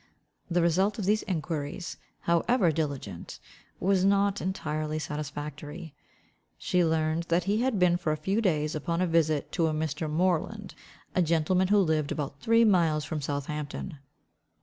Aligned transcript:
The 0.49 0.63
result 0.63 0.97
of 0.97 1.05
these 1.05 1.21
enquiries, 1.27 1.97
however 2.21 2.71
diligent, 2.71 3.39
was 3.79 4.03
not 4.03 4.41
entirely 4.41 4.97
satisfactory. 4.97 5.93
She 6.57 6.83
learned 6.83 7.25
that 7.25 7.43
he 7.43 7.61
had 7.61 7.77
been 7.77 7.97
for 7.97 8.11
a 8.11 8.17
few 8.17 8.41
days 8.41 8.73
upon 8.73 9.01
a 9.01 9.05
visit 9.05 9.51
to 9.51 9.67
a 9.67 9.73
Mr. 9.75 10.09
Moreland, 10.09 10.73
a 11.13 11.21
gentleman 11.21 11.67
who 11.67 11.77
lived 11.77 12.11
about 12.11 12.39
three 12.39 12.65
miles 12.65 13.05
from 13.05 13.21
Southampton. 13.21 13.99